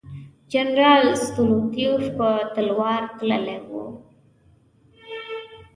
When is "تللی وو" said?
3.17-3.83